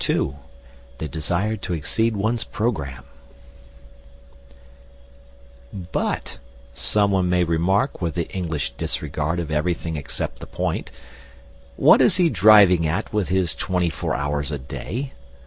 [0.09, 0.33] II
[0.97, 3.03] THE DESIRE TO EXCEED ONE'S PROGRAMME
[5.91, 6.39] "But,"
[6.73, 10.89] someone may remark, with the English disregard of everything except the point,
[11.75, 15.13] "what is he driving at with his twenty four hours a day?